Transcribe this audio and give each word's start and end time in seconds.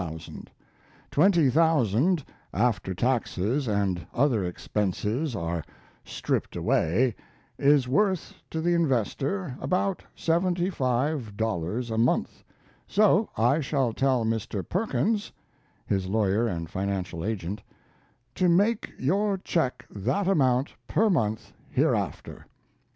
$20,000, 1.11 2.23
after 2.55 2.91
taxes 2.95 3.67
and 3.67 4.07
other 4.15 4.43
expenses 4.43 5.35
are 5.35 5.63
stripped 6.03 6.55
away, 6.55 7.13
is 7.59 7.87
worth 7.87 8.33
to 8.49 8.61
the 8.61 8.73
investor 8.73 9.55
about 9.61 10.01
$75 10.17 11.91
a 11.91 11.97
month, 11.99 12.43
so 12.87 13.29
I 13.37 13.59
shall 13.61 13.93
tell 13.93 14.25
Mr. 14.25 14.67
Perkins 14.67 15.31
[his 15.85 16.07
lawyer 16.07 16.47
and 16.47 16.67
financial 16.67 17.23
agent] 17.23 17.61
to 18.33 18.49
make 18.49 18.93
your 18.97 19.37
check 19.37 19.85
that 19.91 20.27
amount 20.27 20.73
per 20.87 21.11
month 21.11 21.53
hereafter.... 21.69 22.47